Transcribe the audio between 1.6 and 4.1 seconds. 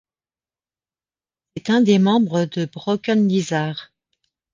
un des membres de Broken Lizard.